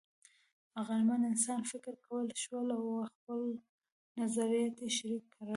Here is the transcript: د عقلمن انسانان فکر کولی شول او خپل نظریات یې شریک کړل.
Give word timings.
د 0.73 0.73
عقلمن 0.79 1.21
انسانان 1.31 1.69
فکر 1.71 1.93
کولی 2.05 2.35
شول 2.43 2.67
او 2.77 2.85
خپل 3.13 3.41
نظریات 4.19 4.75
یې 4.83 4.89
شریک 4.97 5.23
کړل. 5.35 5.49